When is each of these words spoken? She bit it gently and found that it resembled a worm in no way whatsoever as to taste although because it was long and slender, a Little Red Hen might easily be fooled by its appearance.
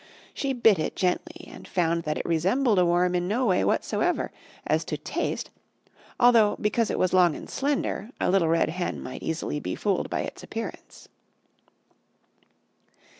She 0.33 0.51
bit 0.53 0.79
it 0.79 0.95
gently 0.95 1.47
and 1.47 1.67
found 1.67 2.05
that 2.05 2.17
it 2.17 2.25
resembled 2.25 2.79
a 2.79 2.85
worm 2.87 3.13
in 3.13 3.27
no 3.27 3.45
way 3.45 3.63
whatsoever 3.63 4.31
as 4.65 4.83
to 4.85 4.97
taste 4.97 5.51
although 6.19 6.57
because 6.59 6.89
it 6.89 6.97
was 6.97 7.13
long 7.13 7.35
and 7.35 7.47
slender, 7.47 8.09
a 8.19 8.31
Little 8.31 8.49
Red 8.49 8.69
Hen 8.69 8.99
might 8.99 9.21
easily 9.21 9.59
be 9.59 9.75
fooled 9.75 10.09
by 10.09 10.21
its 10.21 10.41
appearance. 10.41 11.07